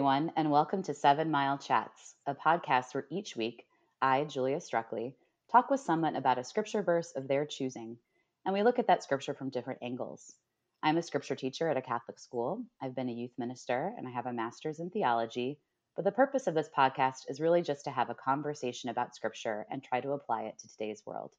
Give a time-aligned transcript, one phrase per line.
[0.00, 3.66] Everyone, and welcome to Seven Mile Chats, a podcast where each week
[4.00, 5.12] I, Julia Struckley,
[5.52, 7.98] talk with someone about a scripture verse of their choosing,
[8.46, 10.36] and we look at that scripture from different angles.
[10.82, 12.64] I'm a scripture teacher at a Catholic school.
[12.80, 15.58] I've been a youth minister, and I have a master's in theology.
[15.96, 19.66] But the purpose of this podcast is really just to have a conversation about scripture
[19.70, 21.32] and try to apply it to today's world.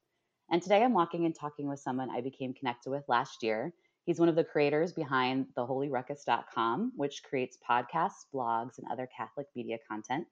[0.52, 3.74] And today I'm walking and talking with someone I became connected with last year.
[4.04, 9.78] He's one of the creators behind theholyruckus.com, which creates podcasts, blogs, and other Catholic media
[9.88, 10.26] content.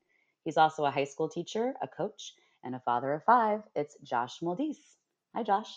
[0.45, 2.35] He's also a high school teacher, a coach,
[2.65, 3.61] and a father of five.
[3.77, 4.79] It's Josh Moldis.
[5.35, 5.73] Hi, Josh.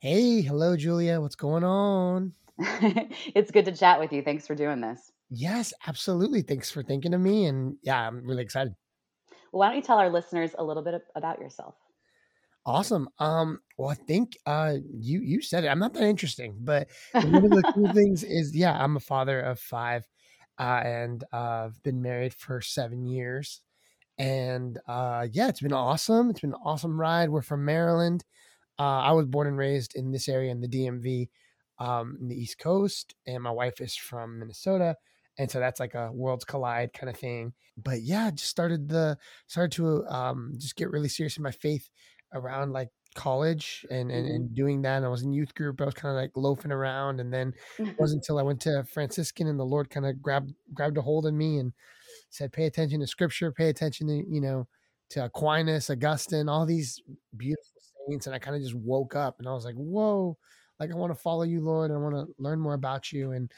[0.00, 1.20] Hey, hello, Julia.
[1.20, 2.32] What's going on?
[2.58, 4.22] it's good to chat with you.
[4.22, 5.12] Thanks for doing this.
[5.30, 6.42] Yes, absolutely.
[6.42, 7.46] Thanks for thinking of me.
[7.46, 8.74] And yeah, I'm really excited.
[9.52, 11.74] Well, why don't you tell our listeners a little bit about yourself?
[12.68, 13.08] Awesome.
[13.18, 15.68] Um, well, I think uh, you you said it.
[15.68, 19.40] I'm not that interesting, but one of the cool things is, yeah, I'm a father
[19.40, 20.06] of five,
[20.60, 23.62] uh, and uh, I've been married for seven years,
[24.18, 26.28] and uh, yeah, it's been awesome.
[26.28, 27.30] It's been an awesome ride.
[27.30, 28.22] We're from Maryland.
[28.78, 31.30] Uh, I was born and raised in this area in the DMV,
[31.78, 34.94] um, in the East Coast, and my wife is from Minnesota
[35.38, 39.16] and so that's like a worlds collide kind of thing but yeah just started the
[39.46, 41.88] started to um just get really serious in my faith
[42.34, 44.34] around like college and, and, mm-hmm.
[44.34, 44.98] and doing that.
[44.98, 45.80] And I was in youth group.
[45.80, 47.20] I was kind of like loafing around.
[47.20, 50.52] And then it wasn't until I went to Franciscan and the Lord kind of grabbed,
[50.74, 51.72] grabbed a hold of me and
[52.30, 54.66] said, pay attention to scripture, pay attention to, you know,
[55.10, 57.02] to Aquinas, Augustine, all these
[57.36, 58.26] beautiful saints.
[58.26, 60.36] And I kind of just woke up and I was like, whoa,
[60.78, 61.90] like I want to follow you, Lord.
[61.90, 63.50] I want to learn more about you and,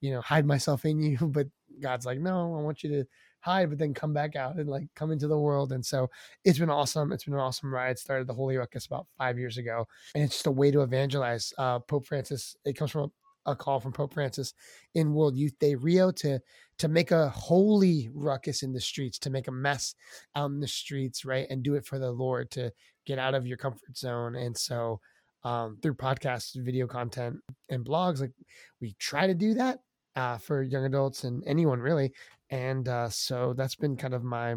[0.00, 1.18] you know, hide myself in you.
[1.32, 1.48] But
[1.80, 3.04] God's like, no, I want you to
[3.48, 5.72] hide, but then come back out and like come into the world.
[5.72, 6.10] And so
[6.44, 7.12] it's been awesome.
[7.12, 7.98] It's been an awesome ride.
[7.98, 11.52] Started the Holy Ruckus about five years ago, and it's just a way to evangelize.
[11.58, 12.56] Uh, Pope Francis.
[12.64, 13.10] It comes from
[13.46, 14.54] a, a call from Pope Francis
[14.94, 16.40] in World Youth Day Rio to
[16.78, 19.94] to make a holy ruckus in the streets, to make a mess
[20.36, 22.72] out in the streets, right, and do it for the Lord to
[23.06, 24.36] get out of your comfort zone.
[24.36, 25.00] And so
[25.44, 27.36] um, through podcasts, video content,
[27.68, 28.32] and blogs, like
[28.80, 29.80] we try to do that
[30.18, 32.12] uh, for young adults and anyone really
[32.50, 34.54] and uh, so that's been kind of my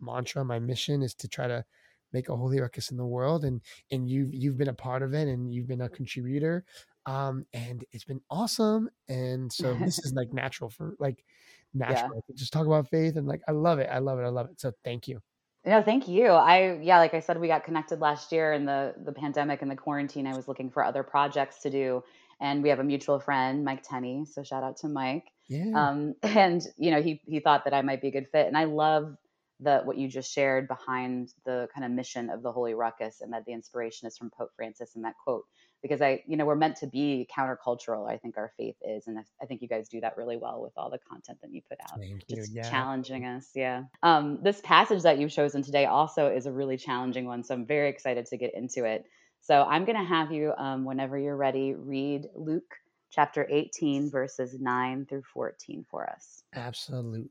[0.00, 1.64] mantra my mission is to try to
[2.12, 3.60] make a holy ruckus in the world and
[3.90, 6.64] and you've you've been a part of it and you've been a contributor
[7.06, 11.24] um and it's been awesome and so this is like natural for like
[11.74, 12.34] natural yeah.
[12.34, 14.60] just talk about faith and like i love it i love it i love it
[14.60, 15.20] so thank you
[15.64, 16.28] no, thank you.
[16.28, 19.70] I yeah, like I said, we got connected last year in the the pandemic and
[19.70, 20.26] the quarantine.
[20.26, 22.02] I was looking for other projects to do,
[22.40, 24.24] and we have a mutual friend, Mike Tenney.
[24.24, 25.26] So shout out to Mike.
[25.50, 25.72] Yeah.
[25.74, 28.56] Um, and you know, he he thought that I might be a good fit, and
[28.56, 29.16] I love
[29.62, 33.32] the what you just shared behind the kind of mission of the Holy Ruckus, and
[33.32, 35.44] that the inspiration is from Pope Francis and that quote.
[35.82, 38.10] Because I, you know, we're meant to be countercultural.
[38.10, 40.72] I think our faith is, and I think you guys do that really well with
[40.76, 42.52] all the content that you put out, Thank just.
[42.52, 42.68] Yeah.
[42.68, 43.48] challenging us.
[43.54, 43.84] Yeah.
[44.02, 47.64] Um, this passage that you've chosen today also is a really challenging one, so I'm
[47.64, 49.06] very excited to get into it.
[49.40, 52.74] So I'm going to have you, um, whenever you're ready, read Luke
[53.10, 56.42] chapter 18, verses 9 through 14 for us.
[56.54, 57.30] Absolutely.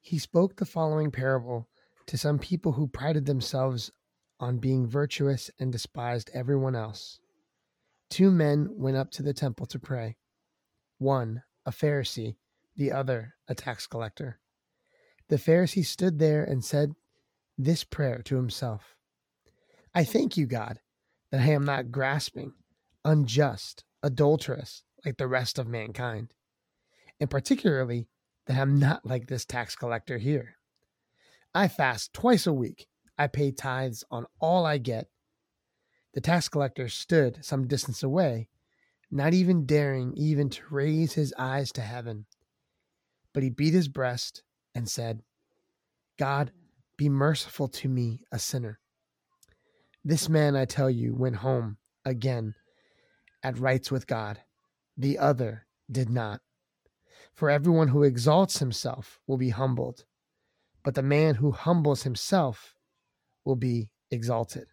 [0.00, 1.68] He spoke the following parable
[2.06, 3.90] to some people who prided themselves
[4.40, 7.20] on being virtuous and despised everyone else.
[8.10, 10.16] Two men went up to the temple to pray
[10.98, 12.36] one, a Pharisee,
[12.76, 14.40] the other, a tax collector.
[15.28, 16.94] The Pharisee stood there and said
[17.56, 18.96] this prayer to himself
[19.94, 20.80] I thank you, God,
[21.30, 22.52] that I am not grasping,
[23.04, 26.34] unjust, adulterous like the rest of mankind,
[27.20, 28.08] and particularly
[28.46, 30.56] that I'm not like this tax collector here.
[31.54, 32.88] I fast twice a week.
[33.18, 35.08] I pay tithes on all I get.
[36.14, 38.48] The tax collector stood some distance away,
[39.10, 42.26] not even daring even to raise his eyes to heaven.
[43.32, 44.42] But he beat his breast
[44.74, 45.22] and said,
[46.18, 46.52] God,
[46.96, 48.80] be merciful to me, a sinner.
[50.04, 52.54] This man, I tell you, went home again
[53.42, 54.40] at rights with God.
[54.96, 56.40] The other did not.
[57.32, 60.04] For everyone who exalts himself will be humbled,
[60.82, 62.74] but the man who humbles himself
[63.44, 64.66] will be exalted.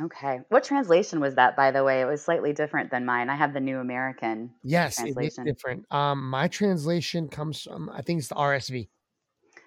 [0.00, 0.40] Okay.
[0.48, 2.00] What translation was that, by the way?
[2.00, 3.30] It was slightly different than mine.
[3.30, 4.50] I have the New American.
[4.62, 5.92] Yes, it is different.
[5.92, 8.88] Um, my translation comes from, I think it's the RSV.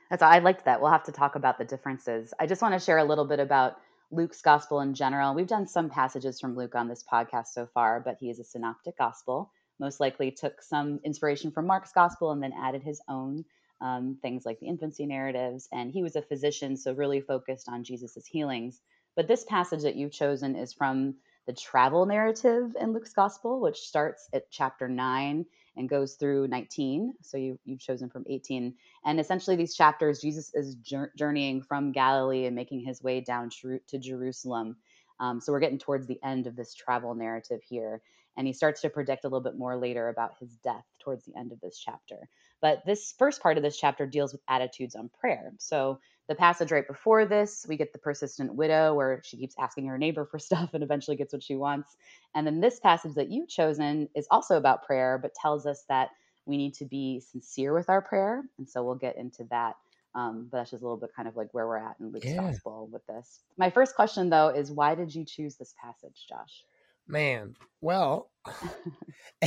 [0.10, 0.82] That's I liked that.
[0.82, 2.34] We'll have to talk about the differences.
[2.40, 3.78] I just want to share a little bit about
[4.12, 5.34] Luke's gospel in general.
[5.34, 8.44] We've done some passages from Luke on this podcast so far, but he is a
[8.44, 9.52] synoptic gospel.
[9.80, 13.46] Most likely took some inspiration from Mark's gospel and then added his own
[13.80, 15.68] um, things like the infancy narratives.
[15.72, 18.82] And he was a physician, so really focused on Jesus's healings.
[19.16, 21.16] But this passage that you've chosen is from
[21.48, 25.46] the travel narrative in Luke's gospel, which starts at chapter 9
[25.82, 27.14] and goes through 19.
[27.22, 28.76] So you, you've chosen from 18.
[29.04, 30.76] And essentially, these chapters, Jesus is
[31.18, 34.78] journeying from Galilee and making his way down to Jerusalem.
[35.20, 38.02] Um, so we're getting towards the end of this travel narrative here.
[38.38, 41.36] And he starts to predict a little bit more later about his death towards the
[41.36, 42.30] end of this chapter.
[42.62, 45.52] But this first part of this chapter deals with attitudes on prayer.
[45.58, 46.00] So
[46.32, 49.98] the passage right before this, we get the persistent widow where she keeps asking her
[49.98, 51.98] neighbor for stuff and eventually gets what she wants.
[52.34, 56.10] And then this passage that you've chosen is also about prayer, but tells us that
[56.46, 58.44] we need to be sincere with our prayer.
[58.58, 59.76] And so we'll get into that.
[60.16, 62.28] Um, but that's just a little bit kind of like where we're at in Luke's
[62.28, 62.38] yeah.
[62.38, 63.42] gospel with this.
[63.58, 66.64] My first question, though, is why did you choose this passage, Josh?
[67.08, 68.30] Man, well,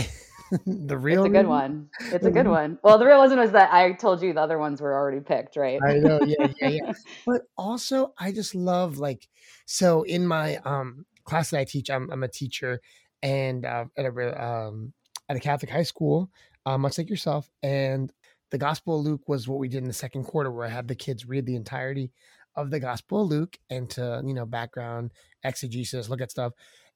[0.67, 1.89] the real it's a good one.
[2.13, 2.79] It's a good one.
[2.83, 5.57] Well, the real reason was that I told you the other ones were already picked,
[5.57, 5.81] right?
[5.87, 6.93] I know, yeah, yeah, yeah.
[7.27, 9.27] but also, I just love like
[9.67, 12.81] so in my um class that I teach, I'm I'm a teacher
[13.23, 14.93] and uh, at a um
[15.29, 16.31] at a Catholic high school,
[16.67, 18.13] uh, much like yourself, and
[18.51, 20.87] the Gospel of Luke was what we did in the second quarter, where I had
[20.87, 22.13] the kids read the entirety
[22.55, 25.13] of the Gospel of Luke and to you know background
[25.43, 26.53] exegesis, look at stuff,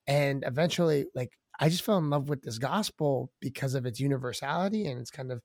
[0.07, 4.87] and eventually, like I just fell in love with this gospel because of its universality
[4.87, 5.43] and it's kind of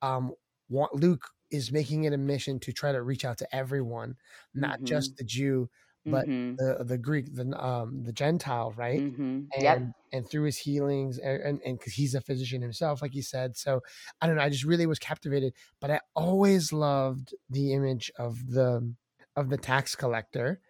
[0.00, 0.32] um
[0.68, 4.16] what Luke is making it a mission to try to reach out to everyone,
[4.54, 4.86] not mm-hmm.
[4.86, 5.68] just the Jew,
[6.04, 6.56] but mm-hmm.
[6.56, 9.00] the the Greek, the um the Gentile, right?
[9.00, 9.22] Mm-hmm.
[9.54, 9.82] And yep.
[10.12, 13.56] and through his healings, and and because he's a physician himself, like he said.
[13.56, 13.80] So
[14.20, 14.42] I don't know.
[14.42, 15.52] I just really was captivated.
[15.80, 18.94] But I always loved the image of the
[19.36, 20.60] of the tax collector,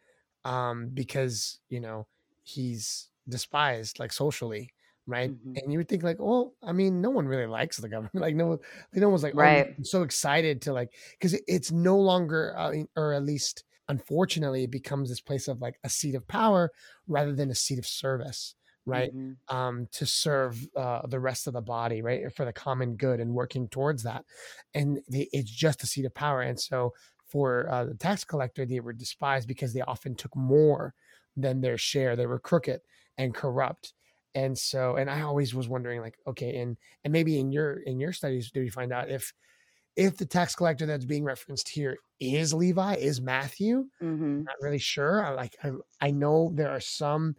[0.44, 2.06] um, because you know
[2.42, 4.70] he's despised like socially
[5.06, 5.30] right?
[5.30, 5.54] Mm-hmm.
[5.56, 8.14] And you would think like, well, I mean, no one really likes the government.
[8.22, 8.58] Like no one,
[8.94, 9.74] no one's like, oh, right.
[9.78, 14.70] Oh, so excited to like, because it's no longer, uh, or at least unfortunately, it
[14.70, 16.70] becomes this place of like a seat of power
[17.08, 18.54] rather than a seat of service.
[18.84, 19.56] Right, mm-hmm.
[19.56, 23.32] um, to serve uh, the rest of the body, right, for the common good and
[23.32, 24.24] working towards that,
[24.74, 26.40] and they, it's just a seat of power.
[26.40, 26.92] And so,
[27.24, 30.94] for uh, the tax collector, they were despised because they often took more
[31.36, 32.16] than their share.
[32.16, 32.80] They were crooked
[33.16, 33.94] and corrupt
[34.34, 38.00] and so and i always was wondering like okay and and maybe in your in
[38.00, 39.32] your studies do you find out if
[39.96, 44.42] if the tax collector that's being referenced here is levi is matthew mm-hmm.
[44.42, 45.70] not really sure i like I,
[46.00, 47.36] I know there are some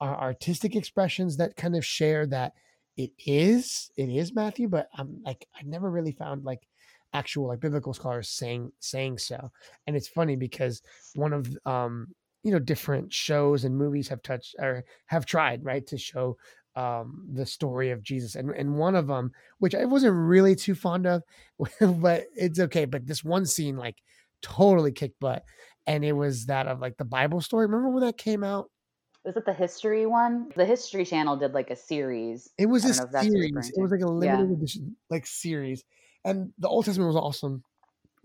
[0.00, 2.52] uh, artistic expressions that kind of share that
[2.96, 6.66] it is it is matthew but i'm like i never really found like
[7.12, 9.50] actual like biblical scholars saying saying so
[9.86, 10.82] and it's funny because
[11.14, 12.08] one of um
[12.44, 16.36] you know different shows and movies have touched or have tried right to show
[16.76, 20.74] um, the story of Jesus and and one of them which I wasn't really too
[20.74, 21.22] fond of
[21.80, 23.96] but it's okay but this one scene like
[24.42, 25.44] totally kicked butt
[25.86, 28.70] and it was that of like the Bible story remember when that came out
[29.24, 30.50] was it the history one?
[30.54, 32.50] The History Channel did like a series.
[32.58, 33.72] It was a series.
[33.74, 34.56] It was like a limited yeah.
[34.56, 35.82] edition like series,
[36.26, 37.64] and the Old Testament was awesome.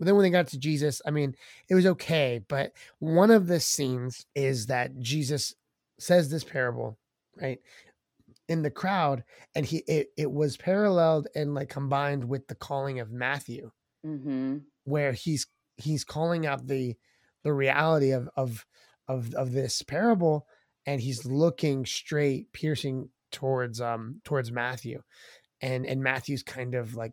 [0.00, 1.36] But then when they got to Jesus, I mean,
[1.68, 2.40] it was okay.
[2.48, 5.54] But one of the scenes is that Jesus
[5.98, 6.98] says this parable,
[7.38, 7.58] right?
[8.48, 9.24] In the crowd,
[9.54, 13.72] and he it, it was paralleled and like combined with the calling of Matthew,
[14.04, 14.58] mm-hmm.
[14.84, 16.96] where he's he's calling out the
[17.44, 18.64] the reality of of
[19.06, 20.46] of of this parable,
[20.86, 25.02] and he's looking straight, piercing towards um towards Matthew,
[25.60, 27.12] and and Matthew's kind of like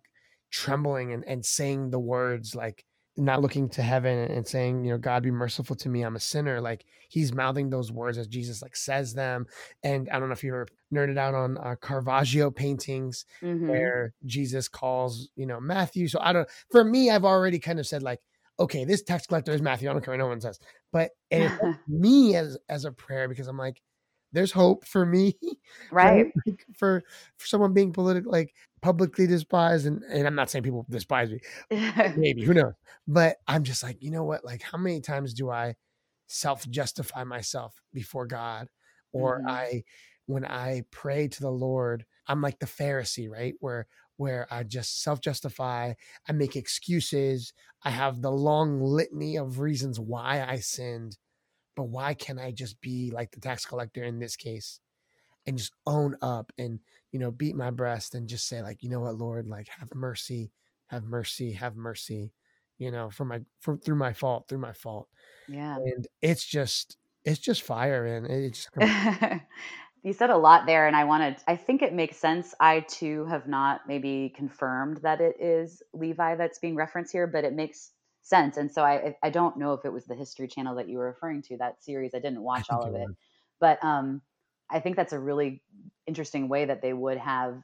[0.57, 2.83] trembling and, and saying the words like
[3.19, 6.19] not looking to heaven and saying, you know, God be merciful to me, I'm a
[6.19, 6.61] sinner.
[6.61, 9.47] Like he's mouthing those words as Jesus like says them.
[9.83, 13.67] And I don't know if you ever nerded out on uh, Caravaggio paintings mm-hmm.
[13.67, 16.07] where Jesus calls, you know, Matthew.
[16.07, 16.47] So I don't.
[16.69, 18.19] For me, I've already kind of said like,
[18.59, 19.89] okay, this tax collector is Matthew.
[19.89, 20.59] I don't care what no one says,
[20.91, 21.51] but and
[21.87, 23.81] me as as a prayer because I'm like,
[24.31, 25.35] there's hope for me,
[25.91, 26.27] right?
[26.45, 27.03] Like for
[27.37, 31.39] for someone being political, like publicly despise and and I'm not saying people despise me,
[32.15, 32.73] maybe who knows,
[33.07, 34.45] but I'm just like, you know what?
[34.45, 35.75] Like, how many times do I
[36.27, 38.67] self justify myself before God,
[39.11, 39.49] or mm-hmm.
[39.49, 39.83] I
[40.25, 43.55] when I pray to the Lord, I'm like the Pharisee, right?
[43.59, 45.93] Where where I just self justify,
[46.27, 47.53] I make excuses,
[47.83, 51.17] I have the long litany of reasons why I sinned
[51.77, 54.81] but why can't I just be like the tax collector in this case
[55.47, 56.79] and just own up and,
[57.11, 59.93] you know, beat my breast and just say, like, you know what, Lord, like, have
[59.95, 60.51] mercy,
[60.87, 62.33] have mercy, have mercy,
[62.77, 65.07] you know, for my, for through my fault, through my fault.
[65.47, 65.77] Yeah.
[65.77, 68.05] And it's just, it's just fire.
[68.05, 68.69] And it just,
[70.03, 73.25] you said a lot there and i wanted i think it makes sense i too
[73.25, 77.91] have not maybe confirmed that it is levi that's being referenced here but it makes
[78.27, 78.57] sense.
[78.57, 81.05] And so I I don't know if it was the History Channel that you were
[81.05, 82.13] referring to that series.
[82.13, 83.07] I didn't watch I all of it,
[83.59, 84.21] but um,
[84.69, 85.61] I think that's a really
[86.05, 87.61] interesting way that they would have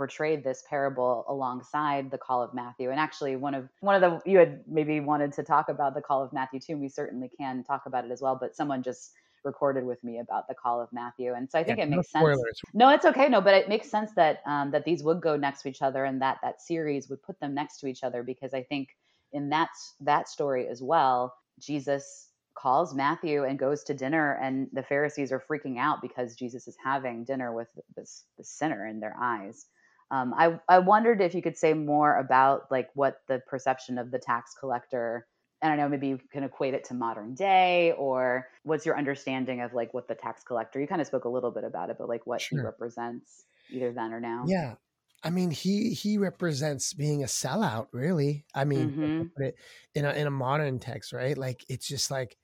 [0.00, 2.90] portrayed this parable alongside the call of Matthew.
[2.90, 6.00] And actually, one of one of the you had maybe wanted to talk about the
[6.00, 6.72] call of Matthew too.
[6.72, 8.36] And we certainly can talk about it as well.
[8.40, 9.12] But someone just
[9.44, 12.14] recorded with me about the call of Matthew, and so I think yeah, it makes
[12.14, 12.60] no sense.
[12.72, 13.28] No, it's okay.
[13.28, 16.04] No, but it makes sense that um, that these would go next to each other,
[16.04, 18.96] and that that series would put them next to each other because I think
[19.32, 19.68] in that
[20.00, 22.29] that story as well, Jesus
[22.60, 26.76] calls Matthew and goes to dinner, and the Pharisees are freaking out because Jesus is
[26.82, 29.66] having dinner with this, this sinner in their eyes.
[30.10, 34.10] Um, I, I wondered if you could say more about like what the perception of
[34.10, 35.26] the tax collector
[35.62, 39.60] I don't know, maybe you can equate it to modern day, or what's your understanding
[39.60, 40.80] of like what the tax collector?
[40.80, 42.58] You kind of spoke a little bit about it, but like what sure.
[42.58, 44.44] he represents either then or now.
[44.46, 44.76] Yeah,
[45.22, 48.46] I mean, he he represents being a sellout, really.
[48.54, 49.48] I mean, mm-hmm.
[49.94, 51.36] in a in a modern text, right?
[51.36, 52.38] Like it's just like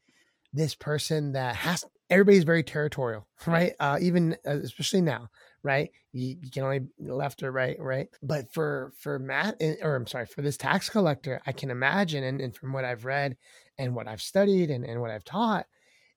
[0.56, 3.74] this person that has everybody's very territorial, right?
[3.78, 5.28] Uh, even uh, especially now,
[5.62, 5.90] right?
[6.12, 8.08] You, you, can only left or right, right?
[8.22, 12.40] But for for Matt, or I'm sorry, for this tax collector, I can imagine, and,
[12.40, 13.36] and from what I've read
[13.78, 15.66] and what I've studied and, and what I've taught,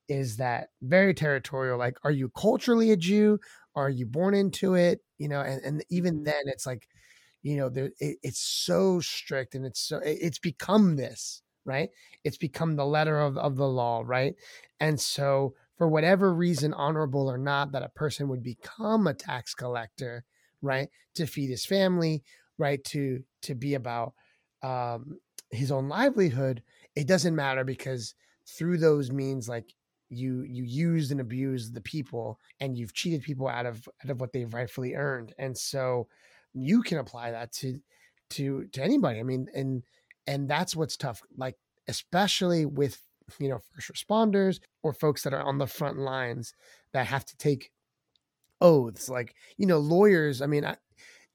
[0.08, 1.78] is that very territorial.
[1.78, 3.40] Like, are you culturally a Jew?
[3.76, 5.02] Are you born into it?
[5.18, 6.24] You know, and, and even mm-hmm.
[6.26, 6.88] then, it's like,
[7.44, 11.90] you know, there it, it's so strict, and it's so it, it's become this right?
[12.24, 14.36] It's become the letter of, of the law, right?
[14.80, 19.54] And so, for whatever reason, honorable or not, that a person would become a tax
[19.54, 20.26] collector,
[20.62, 22.24] right, to feed his family,
[22.58, 24.14] right, to to be about
[24.62, 25.20] um,
[25.52, 26.62] his own livelihood,
[26.96, 28.14] it doesn't matter because
[28.46, 29.74] through those means, like
[30.10, 34.20] you you used and abused the people, and you've cheated people out of out of
[34.20, 36.08] what they've rightfully earned, and so
[36.54, 37.80] you can apply that to
[38.32, 39.20] to to anybody.
[39.20, 39.84] I mean, and
[40.30, 41.56] and that's what's tough like
[41.88, 43.02] especially with
[43.40, 46.54] you know first responders or folks that are on the front lines
[46.94, 47.72] that have to take
[48.62, 50.78] oaths like you know lawyers i mean I,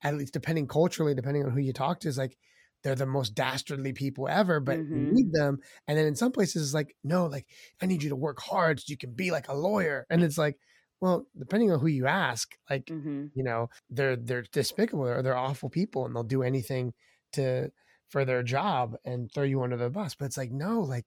[0.03, 2.37] at least depending culturally depending on who you talk to is like
[2.83, 5.07] they're the most dastardly people ever but mm-hmm.
[5.07, 5.59] you need them
[5.89, 7.47] and then in some places it's like no like
[7.83, 10.39] i need you to work hard so you can be like a lawyer and it's
[10.39, 10.57] like
[11.01, 13.27] well depending on who you ask like mm-hmm.
[13.35, 16.93] you know they're they're despicable or they're awful people and they'll do anything
[17.33, 17.71] to
[18.09, 20.15] for their job and throw you under the bus.
[20.15, 21.07] But it's like, no, like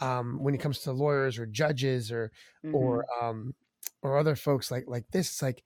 [0.00, 2.32] um, when it comes to lawyers or judges or
[2.64, 2.74] mm-hmm.
[2.74, 3.54] or um,
[4.02, 5.62] or other folks like like this, it's like,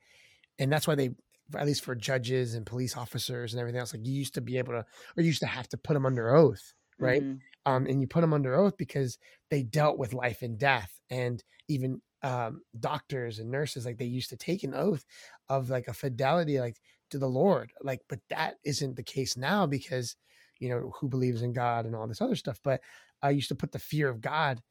[0.58, 1.10] and that's why they
[1.56, 4.58] at least for judges and police officers and everything else, like you used to be
[4.58, 7.22] able to or you used to have to put them under oath, right?
[7.22, 7.72] Mm-hmm.
[7.72, 9.18] Um, and you put them under oath because
[9.50, 14.30] they dealt with life and death, and even um, doctors and nurses like they used
[14.30, 15.04] to take an oath
[15.48, 16.76] of like a fidelity like
[17.10, 20.16] to the Lord, like, but that isn't the case now because
[20.60, 22.60] you know, who believes in God and all this other stuff.
[22.62, 22.80] But
[23.22, 24.62] I used to put the fear of God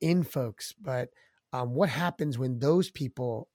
[0.00, 0.74] in folks.
[0.80, 1.08] But
[1.52, 3.48] um, what happens when those people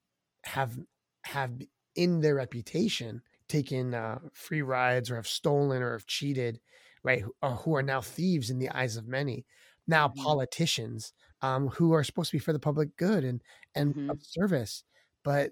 [0.46, 0.78] have
[1.26, 1.52] have
[1.96, 6.60] in their reputation taken uh, free rides or have stolen or have cheated,
[7.04, 7.24] right?
[7.42, 9.46] Or who are now thieves in the eyes of many.
[9.88, 10.24] Now mm-hmm.
[10.24, 13.42] politicians um, who are supposed to be for the public good and
[13.76, 14.10] and mm-hmm.
[14.10, 14.84] of service,
[15.24, 15.52] but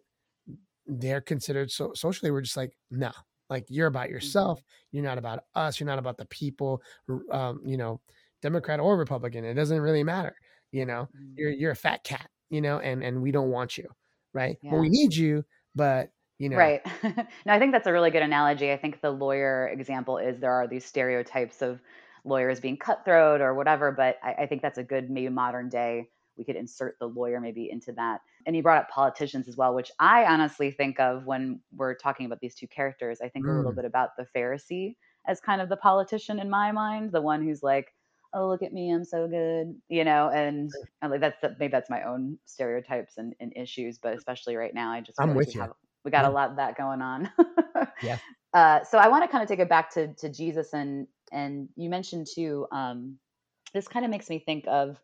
[0.85, 2.31] they're considered so socially.
[2.31, 3.11] We're just like no,
[3.51, 4.13] like you're about mm-hmm.
[4.13, 4.63] yourself.
[4.91, 5.79] You're not about us.
[5.79, 6.81] You're not about the people.
[7.31, 8.01] Um, you know,
[8.41, 9.45] Democrat or Republican.
[9.45, 10.33] It doesn't really matter.
[10.71, 11.33] You know, mm-hmm.
[11.35, 12.29] you're you're a fat cat.
[12.49, 13.87] You know, and and we don't want you,
[14.33, 14.57] right?
[14.63, 14.71] Yeah.
[14.71, 16.57] Well, we need you, but you know.
[16.57, 16.81] Right.
[17.03, 17.13] no,
[17.45, 18.71] I think that's a really good analogy.
[18.71, 21.81] I think the lawyer example is there are these stereotypes of
[22.23, 26.07] lawyers being cutthroat or whatever, but I, I think that's a good maybe modern day
[26.37, 28.21] we could insert the lawyer maybe into that.
[28.45, 32.25] And you brought up politicians as well, which I honestly think of when we're talking
[32.25, 33.19] about these two characters.
[33.21, 33.53] I think mm.
[33.53, 33.77] a little mm.
[33.77, 34.95] bit about the Pharisee
[35.27, 37.93] as kind of the politician in my mind, the one who's like,
[38.33, 40.29] "Oh, look at me, I'm so good," you know.
[40.29, 40.71] And
[41.01, 44.91] I'm like, that's maybe that's my own stereotypes and, and issues, but especially right now,
[44.91, 45.61] I just I'm with you.
[45.61, 46.29] Have, we got yeah.
[46.29, 47.29] a lot of that going on.
[48.01, 48.17] yeah.
[48.53, 51.69] Uh, so I want to kind of take it back to to Jesus and and
[51.77, 52.67] you mentioned too.
[52.73, 53.17] Um,
[53.73, 54.99] this kind of makes me think of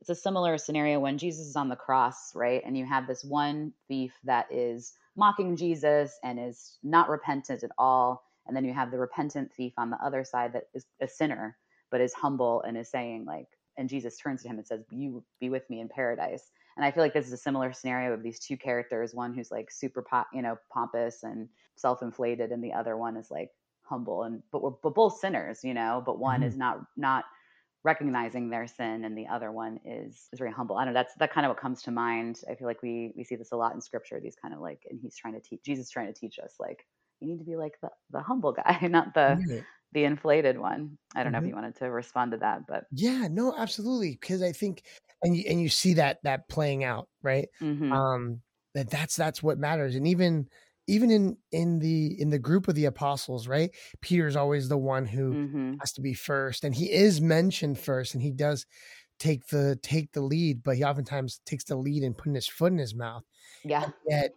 [0.00, 2.62] it's a similar scenario when Jesus is on the cross, right?
[2.64, 7.70] And you have this one thief that is mocking Jesus and is not repentant at
[7.76, 8.24] all.
[8.46, 11.56] And then you have the repentant thief on the other side that is a sinner,
[11.90, 15.22] but is humble and is saying, like, and Jesus turns to him and says, You
[15.38, 16.50] be with me in paradise.
[16.76, 19.50] And I feel like this is a similar scenario of these two characters one who's
[19.50, 23.50] like super, pop, you know, pompous and self inflated, and the other one is like
[23.90, 26.48] humble and but we're but both sinners you know but one mm-hmm.
[26.48, 27.24] is not not
[27.82, 31.14] recognizing their sin and the other one is is very humble i don't know that's
[31.14, 33.56] that kind of what comes to mind i feel like we we see this a
[33.56, 36.12] lot in scripture these kind of like and he's trying to teach jesus trying to
[36.12, 36.84] teach us like
[37.20, 41.22] you need to be like the the humble guy not the the inflated one i
[41.22, 41.32] don't mm-hmm.
[41.32, 41.48] know if mm-hmm.
[41.48, 44.82] you wanted to respond to that but yeah no absolutely because i think
[45.22, 47.92] and you and you see that that playing out right mm-hmm.
[47.92, 48.40] um
[48.74, 50.46] that that's that's what matters and even
[50.90, 53.70] even in in the in the group of the apostles, right?
[54.00, 58.14] Peter's always the one who hmm has to be first, and he is mentioned first,
[58.14, 58.66] and he does
[59.18, 62.72] take the take the lead, but he oftentimes takes the lead in putting his foot
[62.72, 63.24] in his mouth.
[63.64, 63.84] Yeah.
[63.84, 64.32] And yet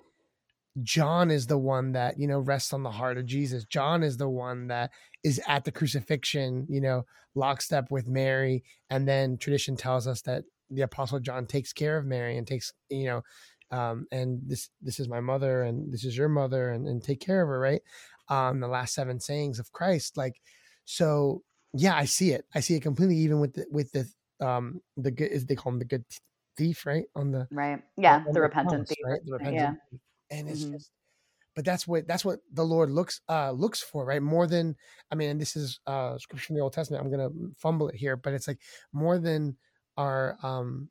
[0.81, 3.63] John is the one that, you know, rests on the heart of Jesus.
[3.65, 4.91] John is the one that
[5.23, 7.05] is at the crucifixion, you know,
[7.35, 8.63] lockstep with Mary.
[8.89, 12.73] And then tradition tells us that the apostle John takes care of Mary and takes,
[12.89, 13.21] you know,
[13.71, 17.19] um, and this this is my mother and this is your mother and, and take
[17.19, 17.81] care of her, right?
[18.29, 20.17] Um, the last seven sayings of Christ.
[20.17, 20.41] Like,
[20.85, 21.43] so
[21.73, 22.45] yeah, I see it.
[22.55, 24.07] I see it completely even with the with the
[24.45, 26.05] um the good is they call him the good
[26.57, 27.05] thief, right?
[27.15, 27.81] On the Right.
[27.97, 28.23] Yeah.
[28.27, 28.97] on The the repentant thief.
[29.05, 29.19] right?
[29.25, 29.73] The repentant Yeah.
[30.37, 30.91] And it's hmm just
[31.55, 34.21] but that's what that's what the Lord looks uh looks for, right?
[34.21, 34.75] More than
[35.11, 37.03] I mean, and this is uh scripture from the Old Testament.
[37.03, 38.59] I'm gonna fumble it here, but it's like
[38.91, 39.57] more than
[39.97, 40.89] our um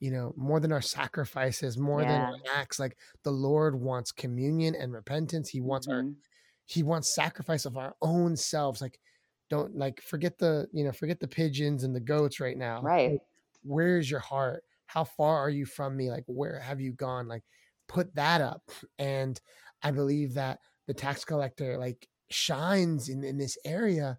[0.00, 4.74] you know, more than our sacrifices, more than our acts, like the Lord wants communion
[4.74, 5.48] and repentance.
[5.50, 6.12] He wants our hmm
[6.66, 8.80] he wants sacrifice of our own selves.
[8.80, 9.00] Like,
[9.48, 12.82] don't like forget the you know forget the pigeons and the goats right now.
[12.82, 13.10] Right.
[13.10, 13.20] Like,
[13.62, 14.64] where's your heart?
[14.86, 16.10] How far are you from me?
[16.10, 17.28] Like, where have you gone?
[17.28, 17.44] Like,
[17.88, 18.70] put that up.
[18.98, 19.40] And
[19.82, 24.18] I believe that the tax collector like shines in in this area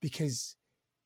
[0.00, 0.56] because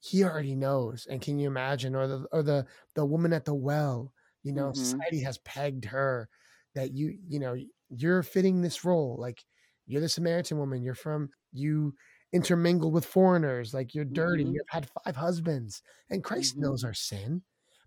[0.01, 1.07] he already knows.
[1.07, 1.95] And can you imagine?
[1.95, 4.13] Or the or the the woman at the well.
[4.43, 6.29] You know, hmm society has pegged her
[6.75, 7.57] that you you know
[7.91, 9.45] you're fitting this role like
[9.87, 10.83] you're the Samaritan woman.
[10.83, 11.95] You're from you
[12.33, 13.75] intermingle with foreigners.
[13.75, 14.45] Like you're dirty.
[14.45, 17.43] hmm You've had five husbands, and Christ hmm knows our sin.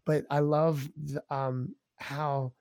[0.06, 2.54] But I love the, um, how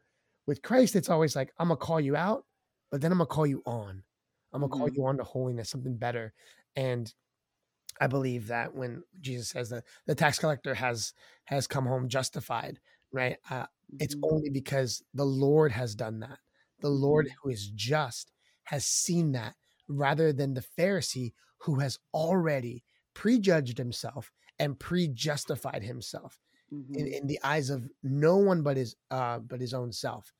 [0.46, 2.46] with Christ it's always like I'm gonna call you out,
[2.90, 4.04] but then I'm gonna call you on.
[4.52, 6.34] I'm gonna call hmm you on to holiness, something better.
[6.76, 7.12] And
[8.00, 11.12] I believe that when Jesus says that the tax collector has
[11.44, 12.80] has come home justified,
[13.12, 13.36] right?
[13.50, 13.66] Uh,
[13.98, 16.38] it's hmm only because the Lord has done that.
[16.80, 18.32] The Lord hmm who is just
[18.64, 19.54] has seen that
[19.88, 22.84] rather than the Pharisee who has already
[23.14, 26.38] prejudged himself and pre-justified himself
[26.94, 30.32] in, hmm in the eyes of no one but his uh but his own self.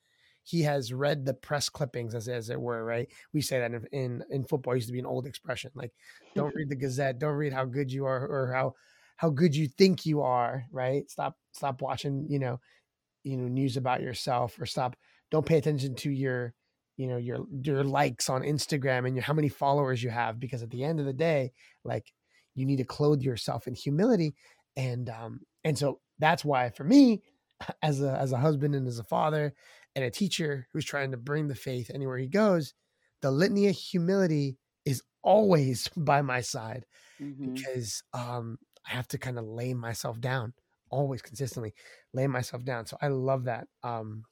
[0.43, 3.09] He has read the press clippings as as it were, right?
[3.33, 5.71] We say that in in, in football it used to be an old expression.
[5.75, 5.93] Like
[6.35, 8.75] don't read the Gazette, don't read how good you are or how
[9.17, 11.09] how good you think you are, right?
[11.11, 12.61] Stop stop watching, you know,
[13.23, 14.97] you know news about yourself or stop
[15.31, 16.55] don't pay attention to your
[16.97, 20.63] you know your your likes on Instagram and your how many followers you have because
[20.63, 21.53] at the end of the day
[21.85, 22.13] like
[22.55, 24.35] you need to clothe yourself in humility
[24.77, 27.23] and um and so that's why for me
[27.83, 29.55] as a as a husband and as a father
[29.95, 32.75] and a teacher who's trying to bring the faith anywhere he goes
[33.23, 36.87] the litany of humility is always by my side
[37.19, 40.55] hmm because um I have to kind of lay myself down
[40.91, 41.75] always consistently
[42.13, 42.87] lay myself down.
[42.87, 44.25] So I love that um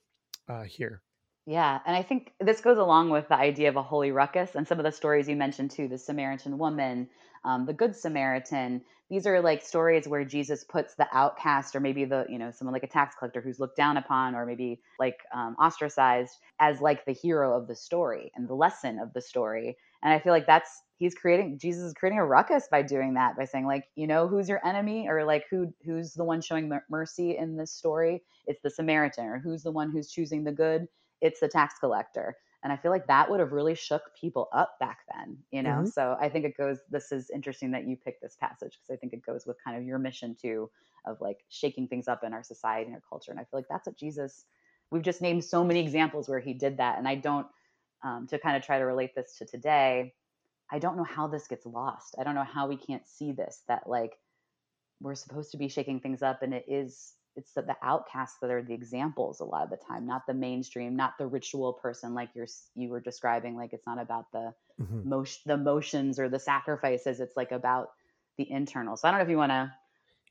[0.48, 1.02] uh here.
[1.46, 4.68] Yeah, and I think this goes along with the idea of a holy ruckus and
[4.68, 7.08] some of the stories you mentioned too, the Samaritan woman,
[7.44, 8.84] um, the Good Samaritan.
[9.10, 12.72] These are like stories where Jesus puts the outcast or maybe the, you know, someone
[12.72, 17.04] like a tax collector who's looked down upon or maybe like um, ostracized as like
[17.06, 19.76] the hero of the story and the lesson of the story.
[20.02, 23.36] And I feel like that's he's creating Jesus is creating a ruckus by doing that
[23.36, 26.70] by saying like, you know, who's your enemy or like who who's the one showing
[26.90, 28.22] mercy in this story?
[28.46, 30.86] It's the Samaritan or who's the one who's choosing the good?
[31.20, 32.36] it's the tax collector.
[32.62, 35.82] And I feel like that would have really shook people up back then, you know?
[35.82, 38.90] hmm So I think it goes, this is interesting that you picked this passage because
[38.90, 40.70] I think it goes with kind of your mission too
[41.06, 43.30] of like shaking things up in our society and our culture.
[43.30, 44.46] And I feel like that's what Jesus,
[44.90, 46.98] we've just named so many examples where he did that.
[46.98, 47.46] And I don't,
[48.02, 50.14] um, to kind of try to relate this to today,
[50.70, 52.16] I don't know how this gets lost.
[52.18, 54.18] I don't know how we can't see this, that like
[55.00, 58.50] we're supposed to be shaking things up and it is it's the, the outcasts that
[58.50, 62.12] are the examples a lot of the time not the mainstream not the ritual person
[62.14, 66.28] like you're you were describing like it's not about the hmm motion the motions or
[66.28, 67.90] the sacrifices it's like about
[68.36, 68.96] the internal.
[68.96, 69.72] So i don't know if you want to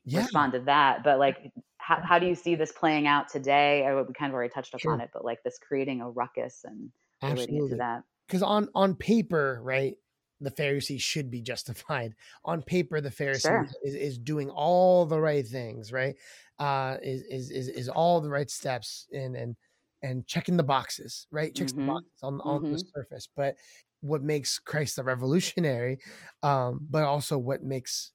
[0.04, 3.86] Yeah, respond to that but like how, how do you see this playing out today?
[3.86, 5.00] I, we kind of already touched upon sure.
[5.00, 6.90] it but like this creating a ruckus and
[7.26, 7.78] relating it to Absolutely.
[7.78, 8.02] that.
[8.26, 9.96] Because on on paper, right,
[10.40, 12.14] the Pharisee should be justified.
[12.44, 16.14] On paper, the Pharisee sure is, is doing all the right things, right?
[16.58, 19.56] Uh is is is, is all the right steps and and
[20.02, 21.54] and checking the boxes, right?
[21.54, 23.28] Checks the mm-hmm boxes on on the mm-hmm surface.
[23.34, 23.56] But
[24.00, 25.98] what makes Christ a revolutionary,
[26.42, 28.12] um, but also what makes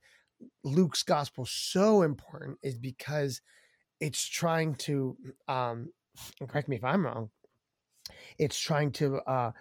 [0.63, 3.41] Luke's gospel so important is because
[3.99, 5.89] it's trying to um
[6.39, 7.29] and correct me if I'm wrong,
[8.37, 9.51] it's trying to uh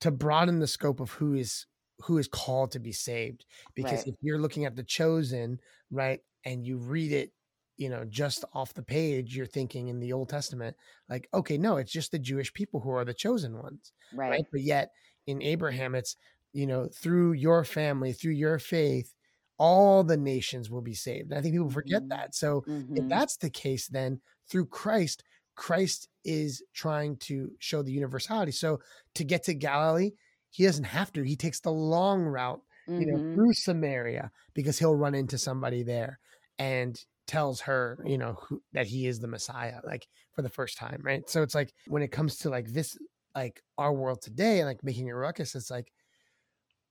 [0.00, 1.66] to broaden the scope of who is
[2.00, 3.46] who is called to be saved.
[3.74, 7.32] Because right if you're looking at the chosen, right, and you read it,
[7.76, 10.76] you know, just off the page, you're thinking in the Old Testament,
[11.08, 14.44] like, okay, no, it's just the Jewish people who are the chosen ones, right right?
[14.52, 14.90] But yet
[15.26, 16.16] in Abraham, it's
[16.52, 19.14] you know through your family, through your faith,
[19.58, 21.30] all the nations will be saved.
[21.30, 22.10] And I think people forget Mhm.
[22.10, 22.34] that.
[22.34, 23.08] So if Mhm.
[23.08, 25.22] that's the case, then through Christ,
[25.54, 28.52] Christ is trying to show the universality.
[28.52, 28.80] So
[29.14, 30.12] to get to Galilee,
[30.52, 31.24] he doesn't have to.
[31.24, 32.62] He takes the long route,
[32.96, 33.34] you know, Mhm.
[33.34, 36.20] through Samaria because he'll run into somebody there
[36.58, 40.78] and tells her, you know, who, that he is the Messiah, like for the first
[40.78, 41.28] time, right?
[41.30, 42.98] So it's like when it comes to like this,
[43.34, 45.92] like our world today, and like making a ruckus, it's like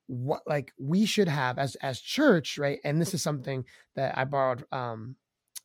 [0.08, 2.80] what like we should have as as church, right?
[2.84, 5.16] And this is something that I borrowed um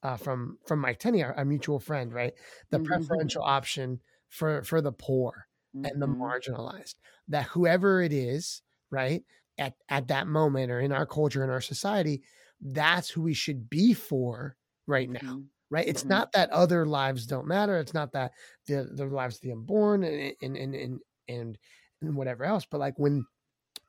[0.03, 2.35] uh, from from Mike Tenney, our, our mutual friend, right?
[2.71, 2.85] The Mhm.
[2.87, 5.46] preferential option for for the poor
[5.85, 6.17] and the Mhm.
[6.21, 6.95] marginalized.
[7.29, 9.25] That whoever it is, right,
[9.59, 12.25] at at that moment or in our culture in our society,
[12.61, 15.21] that's who we should be for right now.
[15.23, 15.51] Mhm.
[15.71, 15.87] Right.
[15.89, 16.09] It's Mhm.
[16.09, 17.79] not that other lives don't matter.
[17.79, 18.33] It's not that
[18.67, 21.59] the the lives of the unborn and and and and and,
[22.01, 22.67] and whatever else.
[22.71, 23.27] But like when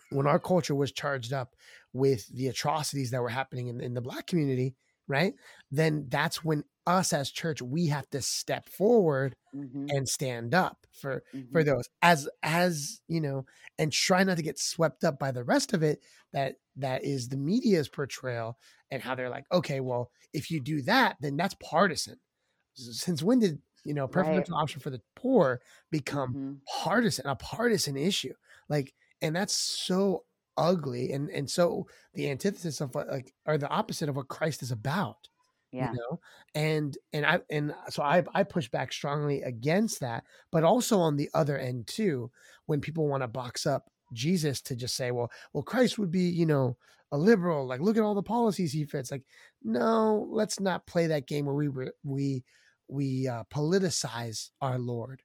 [0.10, 1.56] when our culture was charged up
[1.94, 4.76] with the atrocities that were happening in, in the black community,
[5.08, 5.34] right?
[5.72, 9.96] Then that's when us as church we have to step forward Mhm.
[9.96, 11.66] and stand up for for Mhm.
[11.66, 13.46] those as as you know
[13.80, 17.30] and try not to get swept up by the rest of it that that is
[17.30, 18.58] the media's portrayal
[18.92, 22.20] and how they're like okay well if you do that then that's partisan
[22.76, 24.48] since when did you know Right.
[24.48, 26.62] preferential option for the poor become Mhm.
[26.68, 28.34] partisan a partisan issue
[28.70, 30.26] like and that's so
[30.58, 34.72] ugly and and so the antithesis of like or the opposite of what christ is
[34.72, 35.28] about
[35.72, 35.92] Yeah.
[35.92, 36.20] you know
[36.56, 41.16] and and i and so i i push back strongly against that but also on
[41.16, 42.32] the other end too
[42.66, 46.22] when people want to box up jesus to just say well well christ would be
[46.30, 46.78] you know
[47.12, 49.24] a liberal like look at all the policies he fits like
[49.64, 52.44] no let's not play that game where we re- we
[52.90, 55.22] we uh, politicize our lord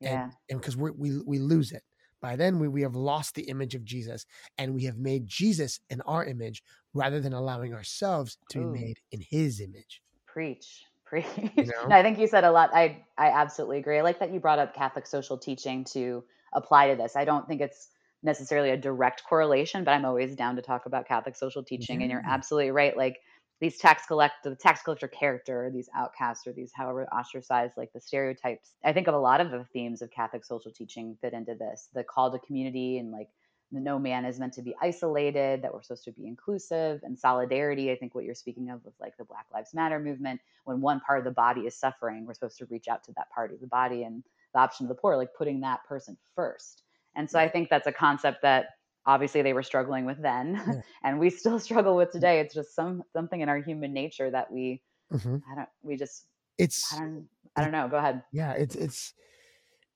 [0.00, 0.24] Yeah.
[0.24, 0.90] and and because we
[1.24, 1.82] we lose it
[2.26, 4.26] by then we, we have lost the image of jesus
[4.58, 6.62] and we have made jesus in our image
[6.92, 8.72] rather than allowing ourselves to Ooh.
[8.72, 10.02] be made in his image
[10.36, 10.84] Preach.
[11.06, 11.24] Preach.
[11.56, 11.86] know?
[11.88, 12.68] No, I think you said a lot.
[12.74, 13.98] I I absolutely agree.
[13.98, 17.16] I like that you brought up Catholic social teaching to apply to this.
[17.16, 17.88] I don't think it's
[18.22, 22.02] necessarily a direct correlation, but I'm always down to talk about Catholic social teaching.
[22.02, 22.94] And you're absolutely right.
[22.94, 23.20] Like
[23.60, 28.00] these tax collect the tax collector character, these outcasts, or these however ostracized, like the
[28.00, 28.72] stereotypes.
[28.84, 31.88] I think of a lot of the themes of Catholic social teaching fit into this.
[31.94, 33.28] The call to community and like
[33.72, 37.18] the no man is meant to be isolated, that we're supposed to be inclusive and
[37.18, 37.90] solidarity.
[37.90, 41.00] I think what you're speaking of with like the Black Lives Matter movement, when one
[41.00, 43.60] part of the body is suffering, we're supposed to reach out to that part of
[43.60, 44.22] the body and
[44.54, 46.82] the option of the poor, like putting that person first.
[47.16, 48.75] And so I think that's a concept that
[49.06, 50.82] obviously they were struggling with then Yeah.
[51.04, 52.40] and we still struggle with today.
[52.40, 55.42] It's just some something in our human nature that we Mhm.
[55.50, 57.88] I don't we just it's I don't I don't know.
[57.88, 58.24] Go ahead.
[58.32, 59.14] yeah it's it's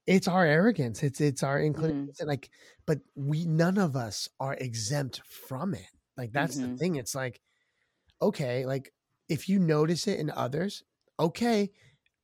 [0.06, 2.10] it's our arrogance it's it's our Mm.
[2.10, 2.50] inclination like
[2.86, 6.78] but we none of us are exempt from it like that's the Mhm.
[6.78, 7.40] thing it's like
[8.22, 8.92] okay like
[9.28, 10.84] if you notice it in others
[11.20, 11.70] okay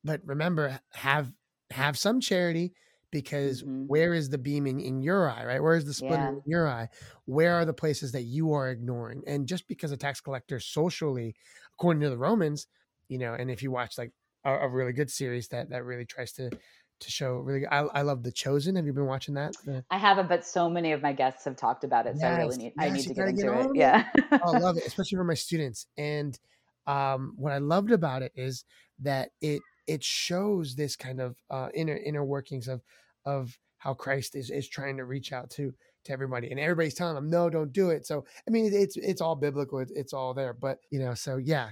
[0.05, 1.33] but remember have
[1.71, 2.75] have some charity
[3.11, 3.87] because Mhm.
[3.87, 6.41] where is the beam in, your eye right where is the splinter Yeah.
[6.45, 6.89] in your eye
[7.25, 11.35] where are the places that you are ignoring and just because a tax collector socially
[11.75, 12.67] according to the romans
[13.09, 14.13] you know and if you watch like
[14.45, 16.53] a, a really good series that that really tries to
[16.99, 19.55] to show really I, I love the chosen have you been watching that
[19.91, 22.19] I haven't, but so many of my guests have talked about it.
[22.19, 23.67] So I really Yes, need I need to get into get it.
[23.67, 23.71] it.
[23.75, 24.11] Yeah.
[24.43, 25.87] Oh, I love it, especially for my students.
[25.97, 26.39] And
[26.87, 28.65] um, what I loved about it is
[29.01, 32.83] that it it shows this kind of uh, inner inner workings of
[33.25, 35.73] of how Christ is is trying to reach out to
[36.05, 39.21] to everybody, and everybody's telling them, "No, don't do it." So I mean, it's it's
[39.21, 40.53] all biblical, it's, it's all there.
[40.53, 41.71] But you know, so yeah,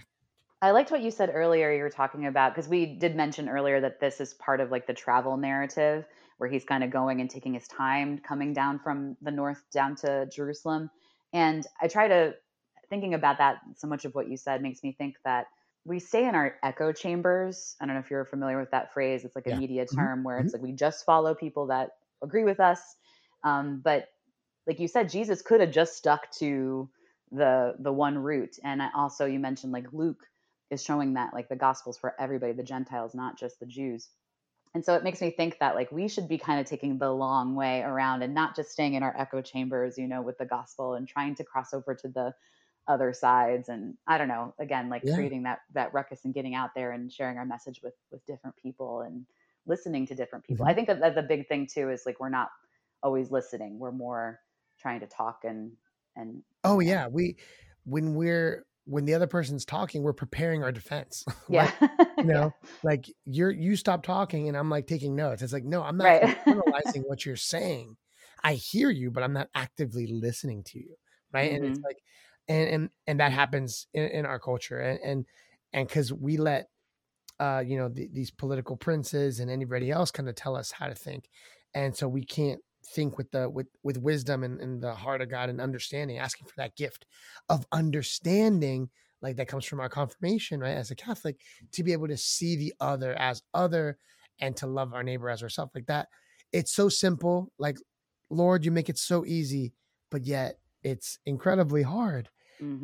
[0.62, 1.72] I liked what you said earlier.
[1.72, 4.86] You were talking about because we did mention earlier that this is part of like
[4.86, 6.04] the travel narrative
[6.38, 9.94] where he's kind of going and taking his time coming down from the north down
[9.96, 10.90] to Jerusalem.
[11.32, 12.34] And I try to
[12.88, 13.58] thinking about that.
[13.76, 15.46] So much of what you said makes me think that
[15.84, 17.76] we stay in our echo chambers.
[17.80, 19.24] I don't know if you're familiar with that phrase.
[19.24, 19.60] It's like a Yeah.
[19.60, 19.96] media Mhm.
[19.96, 21.90] term where it's like we just follow people that
[22.22, 22.96] agree with us.
[23.44, 24.08] Um, but
[24.66, 26.90] like you said, Jesus could have just stuck to
[27.32, 28.56] the the one route.
[28.64, 30.24] And I also you mentioned like Luke
[30.70, 34.10] is showing that like the gospel's for everybody, the Gentiles, not just the Jews.
[34.74, 37.12] And so it makes me think that like we should be kind of taking the
[37.12, 40.46] long way around and not just staying in our echo chambers, you know, with the
[40.46, 42.34] gospel and trying to cross over to the
[42.86, 45.14] other sides and I don't know, again, like Yeah.
[45.14, 48.56] creating that that ruckus and getting out there and sharing our message with with different
[48.56, 49.26] people and
[49.66, 50.66] listening to different people.
[50.66, 50.68] Mhm.
[50.68, 52.50] I think that, that the big thing too is like we're not
[53.02, 53.78] always listening.
[53.78, 54.40] We're more
[54.78, 55.72] trying to talk and
[56.16, 57.36] and oh yeah, we
[57.84, 61.24] when we're when the other person's talking, we're preparing our defense.
[61.48, 61.70] yeah.
[62.20, 65.82] you know like you're you stop talking and i'm like taking notes it's like no
[65.82, 66.38] i'm not Right.
[66.48, 67.96] internalizing what you're saying
[68.44, 70.96] I hear you, but I'm not actively listening to you,
[71.32, 71.50] right?
[71.52, 71.84] And it's Mhm.
[71.86, 71.96] like,
[72.48, 75.26] and and and that happens in, in our culture, and and
[75.72, 76.68] and because we let,
[77.40, 80.86] uh, you know, the, these political princes and anybody else kind of tell us how
[80.86, 81.28] to think,
[81.74, 85.30] and so we can't think with the with with wisdom and, and the heart of
[85.30, 87.06] God and understanding, asking for that gift
[87.48, 88.90] of understanding,
[89.22, 90.76] like that comes from our confirmation, right?
[90.76, 91.40] As a Catholic,
[91.72, 93.98] to be able to see the other as other
[94.40, 96.08] and to love our neighbor as ourselves, like that.
[96.52, 97.78] It's so simple, like
[98.30, 99.72] Lord, you make it so easy,
[100.10, 102.28] but yet it's incredibly hard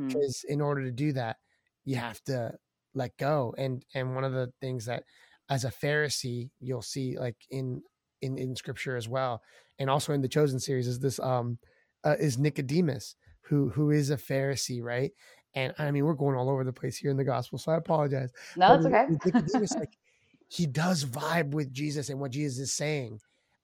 [0.07, 1.37] Because in order to do that,
[1.85, 2.53] you have to
[2.95, 3.55] let go.
[3.59, 5.05] And and one of the things that
[5.49, 7.83] as a Pharisee, you'll see like in
[8.23, 9.43] in in scripture as well,
[9.79, 11.59] and also in the chosen series is this um
[12.05, 15.13] uh, is Nicodemus who who is a Pharisee, right?
[15.55, 17.77] And I mean, we're going all over the place here in the gospel, so I
[17.77, 18.31] apologize.
[18.57, 19.07] No, But it's okay.
[19.25, 19.97] Nicodemus, like
[20.49, 23.21] he does vibe with Jesus and what Jesus is saying.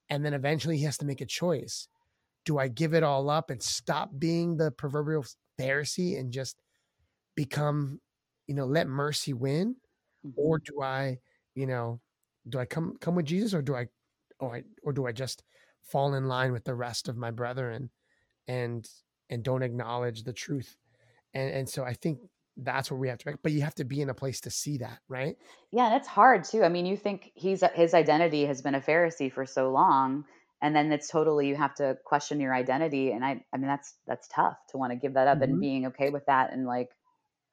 [0.08, 1.88] And then eventually he has to make a choice.
[2.44, 5.24] Do I give it all up and stop being the proverbial
[5.58, 6.56] Pharisee and just
[7.34, 8.00] become,
[8.46, 9.76] you know, let mercy win?
[10.36, 10.60] Or Mhm.
[10.60, 11.20] do I,
[11.54, 12.00] you know,
[12.48, 13.88] do I come come with Jesus or do I
[14.40, 15.44] or I or do I just
[15.82, 17.90] fall in line with the rest of my brethren
[18.48, 18.88] and
[19.30, 20.76] and don't acknowledge the truth?
[21.34, 22.20] And and so I think
[22.58, 24.78] that's where we have to but you have to be in a place to see
[24.78, 25.38] that, right?
[25.72, 26.62] Yeah, and it's hard too.
[26.64, 30.24] I mean, you think he's his identity has been a Pharisee for so long,
[30.62, 33.12] and then it's totally you have to question your identity.
[33.12, 35.60] And I, I mean, that's that's tough to want to give that up and Mhm.
[35.60, 36.52] being okay with that.
[36.52, 36.90] And like,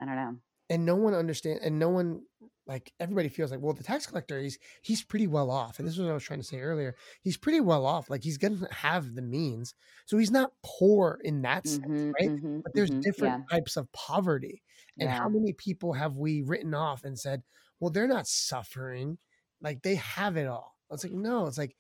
[0.02, 0.38] I don't know.
[0.70, 2.24] and no one understand and no one
[2.66, 5.96] like everybody feels like well the tax collector he's he's pretty well off and this
[5.96, 8.68] is what i was trying to say earlier he's pretty well off like he's gonna
[8.74, 12.92] have the means so he's not poor in that sense hmm right hmm but there's
[12.92, 14.64] hmm different Yeah, types of poverty
[15.00, 17.44] and how many people have we written off and said
[17.80, 19.18] well they're not suffering
[19.62, 21.76] like they have it all it's like no it's like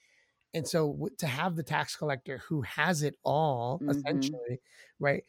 [0.53, 4.59] and so to have the tax collector who has it all hmm essentially
[4.99, 5.23] right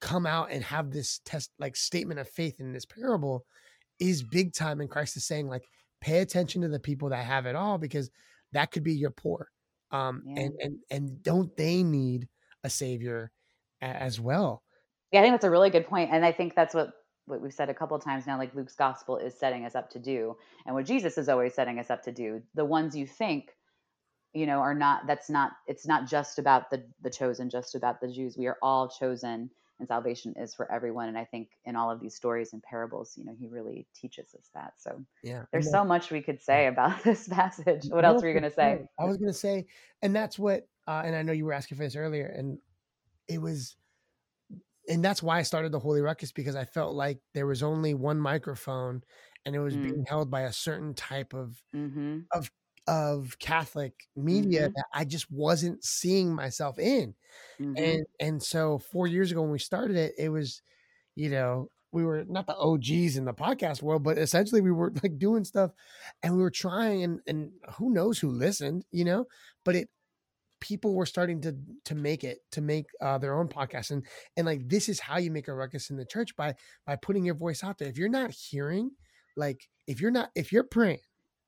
[0.00, 3.44] come out and have this test like statement of faith in this parable
[3.98, 5.68] is big time and christ is saying like
[6.00, 8.10] pay attention to the people that have it all because
[8.52, 9.50] that could be your poor
[9.90, 12.28] um yeah, and and and don't they need
[12.64, 13.30] a savior
[13.80, 14.62] as well
[15.12, 15.20] yeah.
[15.20, 16.92] I think that's a really good point, and I think that's what
[17.26, 18.38] what we've said a couple of times now.
[18.38, 21.78] Like Luke's gospel is setting us up to do, and what Jesus is always setting
[21.78, 22.42] us up to do.
[22.54, 23.50] The ones you think
[24.36, 28.00] you know are not that's not it's not just about the the chosen just about
[28.00, 28.36] the jews.
[28.36, 31.08] We are all chosen and salvation is for everyone.
[31.08, 34.34] And i think in all of these stories and parables you know he really teaches
[34.34, 34.74] us that.
[34.76, 37.86] So yeah there's so much we could say about this passage.
[37.88, 38.84] What else were you going to say?
[38.98, 39.66] i was gonna say
[40.02, 42.58] and that's what uh and i know you were asking for this earlier and
[43.28, 43.76] it was
[44.88, 47.94] and that's why I started the Holy Ruckus because I felt like there was only
[47.94, 49.02] one microphone
[49.44, 52.20] and it was mm, being held by a certain type of mm-hmm.
[52.32, 52.50] of
[52.86, 54.72] of Catholic media mm-hmm.
[54.74, 57.14] that I just wasn't seeing myself in.
[57.60, 57.76] mm-hmm.
[57.76, 60.62] And and so 4 years ago when we started it, it was,
[61.14, 64.92] you know, we were not the OGs in the podcast world, but essentially we were
[65.02, 65.72] like doing stuff
[66.22, 69.26] and we were trying and and who knows who listened, you know,
[69.64, 69.88] but it
[70.60, 73.90] people were starting to to make it to make uh, their own podcast.
[73.90, 76.54] And and like this is how you make a ruckus in the church by
[76.86, 77.88] by putting your voice out there.
[77.88, 78.90] If you're not hearing
[79.36, 81.00] like if you're not if you're praying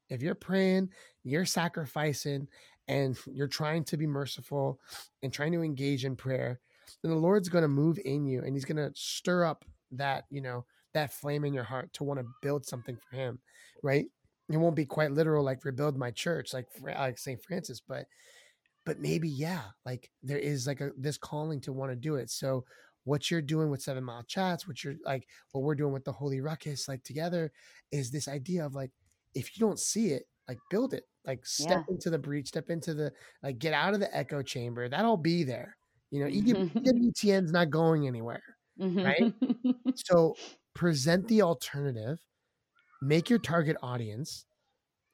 [0.09, 0.89] if you're praying
[1.25, 2.47] you're sacrificing
[2.89, 4.81] and you're trying to be merciful
[5.23, 6.61] and trying to engage in prayer
[7.03, 10.25] then the lord's going to move in you and he's going to stir up that
[10.31, 13.39] you know that flame in your heart to want to build something for him
[13.83, 14.07] right?
[14.51, 18.07] It won't be quite literal like rebuild my church like like st francis but
[18.87, 22.31] but maybe yeah like there is like a this calling to want to do it.
[22.31, 22.65] So
[23.05, 26.13] what you're doing with seven mile chats what you're like what we're doing with the
[26.13, 27.51] holy ruckus like together
[27.91, 28.91] is this idea of like
[29.39, 32.71] if you don't see it like build it like step yeah into the breach step
[32.71, 35.77] into the like get out of the echo chamber that'll be there
[36.11, 36.79] you know mm-hmm.
[36.87, 38.43] ewtn's not going anywhere
[38.79, 39.33] right
[39.95, 40.35] so
[40.75, 42.19] present the alternative
[43.03, 44.47] make your target audience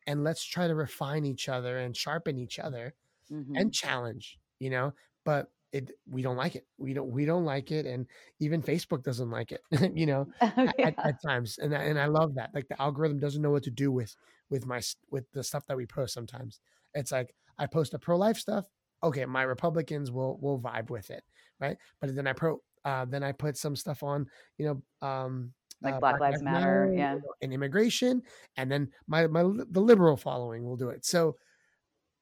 [0.07, 2.95] and let's try to refine each other and sharpen each other
[3.31, 3.57] mm-hmm.
[3.57, 4.93] and challenge, you know,
[5.25, 6.67] but it we don't like it.
[6.79, 8.07] We don't we don't like it, and
[8.39, 9.61] even Facebook doesn't like it,
[9.95, 10.93] you know, at, yeah.
[10.97, 11.59] at times.
[11.59, 12.51] And I, and I love that.
[12.55, 14.15] Like the algorithm doesn't know what to do with
[14.49, 16.15] with my with the stuff that we post.
[16.15, 16.61] Sometimes
[16.95, 18.67] it's like I post a pro life stuff.
[19.03, 21.25] Okay, my Republicans will will vibe with it,
[21.61, 21.77] right?
[22.01, 24.27] But then I pro uh, then I put some stuff on,
[24.59, 28.23] you know, um, like uh, black lives matter yeah and immigration,
[28.57, 31.05] and then my my the liberal following will do it.
[31.05, 31.35] So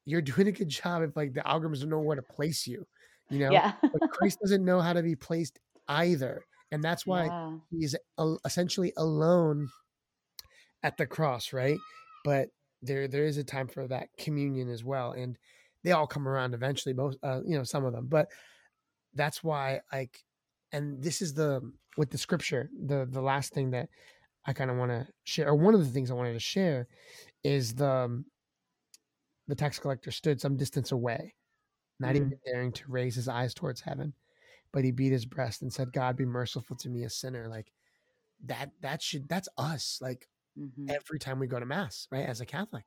[0.05, 2.87] you're doing a good job if like the algorithms don't know where to place you,
[3.33, 3.51] you know.
[3.51, 7.95] yeah But Christ doesn't know how to be placed either, and that's why yeah he's
[8.45, 9.69] essentially alone
[10.83, 11.77] at the cross, right?
[12.23, 12.49] But
[12.81, 15.37] there there is a time for that communion as well, and
[15.83, 16.93] they all come around eventually.
[16.93, 18.29] Most, uh, you know, some of them, but
[19.13, 20.23] that's why like,
[20.71, 21.61] and this is the
[21.97, 22.69] with the scripture.
[22.85, 23.89] The the last thing that
[24.45, 26.87] I kind of want to share, or one of the things I wanted to share,
[27.43, 28.25] is the um,
[29.47, 31.33] the tax collector stood some distance away,
[32.03, 32.25] not mm-hmm.
[32.25, 34.13] even daring to raise his eyes towards heaven,
[34.71, 37.71] but he beat his breast and said, "God, be merciful to me, a sinner." Like
[38.45, 38.71] that.
[38.81, 39.27] That should.
[39.29, 39.99] That's us.
[40.01, 40.27] Like
[40.59, 40.89] mm-hmm.
[40.89, 42.27] every time we go to mass, right?
[42.27, 42.85] As a Catholic,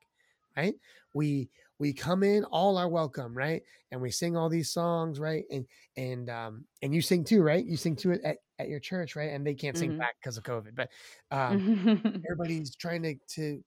[0.57, 0.75] right?
[1.15, 1.49] We
[1.79, 3.63] we come in, all are welcome, right?
[3.91, 5.45] And we sing all these songs, right?
[5.51, 7.65] And and um and you sing too, right?
[7.65, 9.31] You sing too at, at your church, right?
[9.31, 9.99] And they can't sing mm-hmm.
[9.99, 10.91] back because of COVID, but
[11.31, 13.63] um everybody's trying to to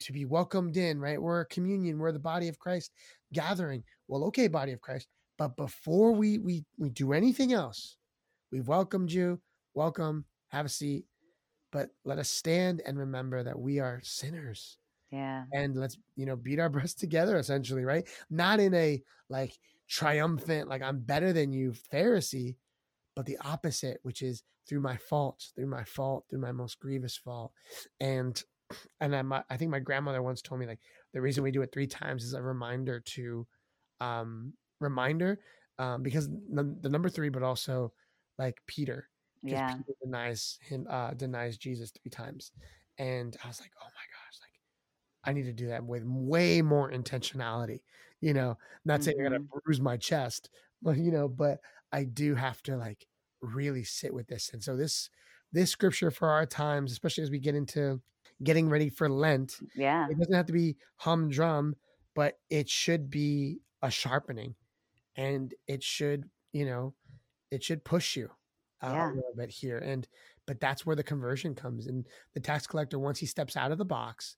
[0.00, 1.20] to be welcomed in, right?
[1.20, 2.92] We're a communion, we're the body of Christ
[3.32, 3.84] gathering.
[4.10, 5.06] Well, okay, body of Christ,
[5.38, 7.96] but before we we we do anything else,
[8.50, 9.40] we've welcomed you.
[9.72, 11.04] Welcome, have a seat.
[11.70, 14.78] But let us stand and remember that we are sinners.
[15.12, 15.44] Yeah.
[15.52, 18.08] And let's, you know, beat our breasts together essentially, right?
[18.28, 19.56] Not in a like
[19.88, 22.56] triumphant, like I'm better than you Pharisee,
[23.14, 27.16] but the opposite, which is through my fault, through my fault, through my most grievous
[27.16, 27.52] fault.
[28.00, 28.42] And
[29.00, 30.80] and I, I think my grandmother once told me like
[31.12, 33.46] the reason we do it three times is a reminder to
[34.00, 35.38] um reminder
[35.78, 37.92] um because the, the number three but also
[38.38, 39.08] like peter
[39.42, 42.52] yeah peter denies him uh denies jesus three times
[42.98, 44.52] and i was like oh my gosh like
[45.24, 47.80] i need to do that with way more intentionality
[48.20, 49.04] you know not mm-hmm.
[49.04, 50.50] saying i'm gonna bruise my chest
[50.82, 51.58] but you know but
[51.92, 53.06] i do have to like
[53.42, 55.08] really sit with this and so this
[55.52, 58.00] this scripture for our times especially as we get into
[58.42, 59.56] getting ready for Lent.
[59.74, 60.06] Yeah.
[60.10, 61.76] It doesn't have to be humdrum,
[62.14, 64.54] but it should be a sharpening
[65.16, 66.94] and it should, you know,
[67.50, 68.30] it should push you
[68.82, 69.06] uh, yeah.
[69.06, 69.78] a little bit here.
[69.78, 70.06] And,
[70.46, 71.86] but that's where the conversion comes.
[71.86, 74.36] And the tax collector, once he steps out of the box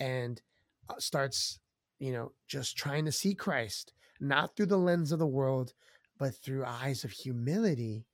[0.00, 0.40] and
[0.88, 1.58] uh, starts,
[1.98, 5.72] you know, just trying to see Christ, not through the lens of the world,
[6.18, 8.06] but through eyes of humility,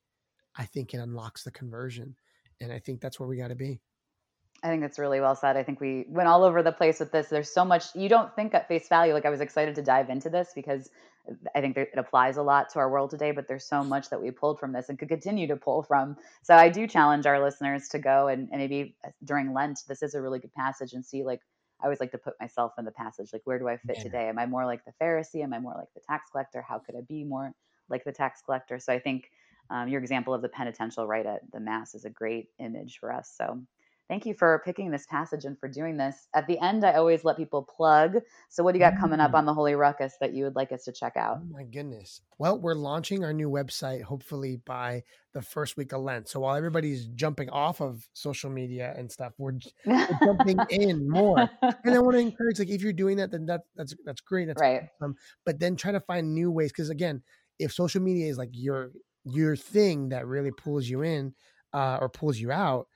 [0.57, 2.17] I think it unlocks the conversion.
[2.61, 3.81] And I think that's where we got to be.
[4.63, 5.57] I think that's really well said.
[5.57, 7.29] I think we went all over the place with this.
[7.29, 9.15] There's so much you don't think at face value.
[9.15, 10.91] Like I was excited to dive into this because
[11.55, 14.21] I think it applies a lot to our world today, but there's so much that
[14.21, 16.17] we pulled from this and could continue to pull from.
[16.43, 20.03] So I do challenge our listeners to go and, and maybe uh, during Lent, this
[20.03, 21.41] is a really good passage and see like
[21.81, 23.33] I always like to put myself in the passage.
[23.33, 24.03] Like, where do I fit yeah.
[24.03, 24.29] today?
[24.29, 25.43] Am I more like the Pharisee?
[25.43, 26.61] Am I more like the tax collector?
[26.61, 27.53] How could I be more
[27.89, 28.79] like the tax collector?
[28.79, 29.31] So I think
[29.71, 33.13] um, your example of the penitential right at the Mass is a great image for
[33.13, 33.33] us.
[33.35, 33.63] So
[34.11, 36.27] Thank you for picking this passage and for doing this.
[36.35, 38.17] At the end, I always let people plug.
[38.49, 39.35] So, what do you got coming up mm.
[39.37, 41.39] on the Holy Ruckus that you would like us to check out?
[41.41, 42.21] Oh, my goodness.
[42.37, 46.29] Well, we're launching our new website hopefully by the first week of Lent.
[46.29, 51.49] So, while everybody's jumping off of social media and stuff, we're, we're jumping in more.
[51.63, 54.49] And I want to encourage, like, if you're doing that, then that, that's that's great.
[54.49, 54.89] That's right.
[55.01, 55.15] Awesome.
[55.47, 56.73] But then try to find new ways.
[56.73, 57.23] Because, again,
[57.61, 58.91] if social media is like your
[59.25, 61.33] your thing that really pulls you in
[61.73, 62.89] uh, or pulls you out,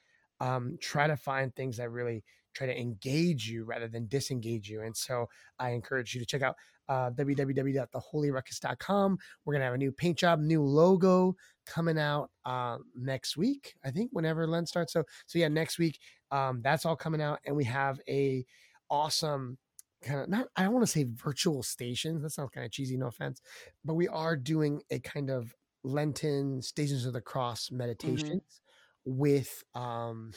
[0.45, 2.23] um, try to find things that really
[2.55, 4.83] try to engage you rather than disengage you.
[4.83, 5.27] And so
[5.59, 6.55] I encourage you to check out
[6.89, 9.19] uh, www.theholyruckus.com.
[9.45, 13.75] We're going to have a new paint job, new logo coming out uh, next week,
[13.85, 14.93] I think, whenever Lent starts.
[14.93, 15.99] So, so yeah, next week,
[16.31, 17.41] um, that's all coming out.
[17.47, 18.45] And we have a
[18.91, 19.57] awesome
[20.03, 22.23] kind of not, I don't want to say virtual stations.
[22.23, 23.41] That sounds kind of cheesy, no offense,
[23.83, 25.55] but we are doing a kind of
[25.85, 27.79] Lenten Stations of the Cross mm-hmm.
[27.79, 28.31] meditations.
[28.31, 28.64] Mm-hmm
[29.05, 30.33] with um,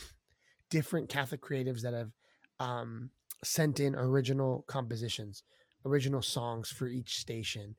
[0.70, 2.12] different Catholic creatives that have
[2.60, 3.10] um,
[3.44, 5.44] sent in original compositions,
[5.86, 7.76] original songs for each station,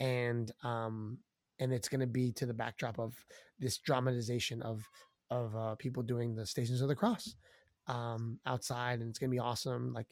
[0.00, 1.18] and um,
[1.58, 3.14] and it's going to be to the backdrop of
[3.58, 4.88] this dramatization of
[5.30, 7.34] of uh, people doing the Stations of the Cross
[7.88, 9.92] um, outside, and it's going to be awesome.
[9.92, 10.08] Like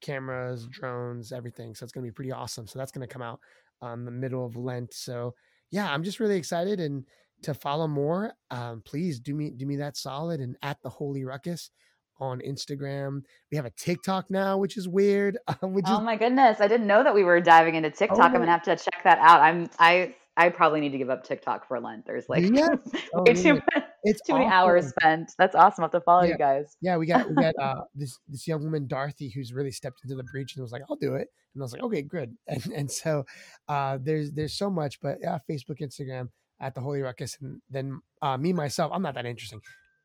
[0.00, 1.74] cameras, drones, everything.
[1.74, 2.66] So it's going to be pretty awesome.
[2.66, 3.40] So that's going to come out
[3.80, 4.92] on the middle of Lent.
[4.92, 5.34] So
[5.70, 7.04] yeah, I'm just really excited and
[7.42, 11.24] to follow more, um, please do me do me that solid and at the Holy
[11.24, 11.70] Ruckus
[12.18, 13.22] on Instagram.
[13.50, 15.38] We have a TikTok now, which is weird.
[15.46, 18.18] Uh, which oh is, my goodness, I didn't know that we were diving into TikTok.
[18.18, 19.40] Oh, I'm gonna have to check that out.
[19.40, 22.06] I'm I I probably need to give up TikTok for Lent.
[22.06, 22.68] There's like yeah.
[23.14, 23.60] oh, way too,
[24.04, 24.38] it's too awesome.
[24.38, 25.32] many hours spent.
[25.36, 25.82] That's awesome.
[25.82, 26.28] I have to follow yeah.
[26.28, 26.76] you guys.
[26.80, 30.16] Yeah, we got we got uh, this this young woman Dorothy who's really stepped into
[30.16, 32.66] the breach and was like, "I'll do it," and I was like, "Okay, good." And
[32.74, 33.24] and so
[33.68, 36.28] uh, there's there's so much, but yeah, Facebook, Instagram
[36.62, 39.60] at the Holy Ruckus, and then uh, me myself, I'm not that interesting.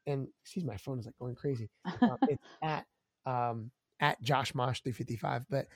[0.05, 1.69] And excuse my phone is like going crazy.
[1.85, 2.85] Uh, it's at
[3.25, 5.67] um, at Josh Mosh 355, but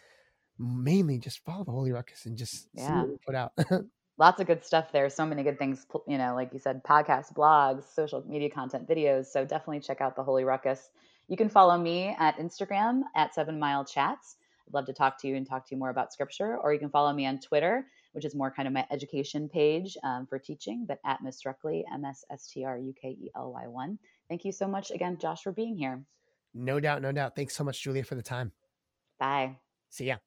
[0.57, 2.88] mainly just follow the Holy Ruckus and just yeah.
[2.88, 3.51] see what we put out.
[4.17, 5.09] Lots of good stuff there.
[5.09, 9.27] So many good things, you know, like you said, podcasts, blogs, social media content, videos.
[9.27, 10.91] So definitely check out the Holy Ruckus.
[11.27, 14.36] You can follow me at Instagram at Seven Mile Chats
[14.71, 16.57] I'd love to talk to you and talk to you more about scripture.
[16.57, 19.97] Or you can follow me on Twitter, which is more kind of my education page
[20.03, 23.32] um, for teaching, but at Miss Struckley, M S S T R U K E
[23.36, 23.99] L Y 1.
[24.30, 26.03] Thank you so much again, Josh, for being here.
[26.53, 27.36] No doubt, no doubt.
[27.36, 28.51] Thanks so much, Julia, for the time.
[29.20, 29.57] Bye.
[29.89, 30.18] See ya.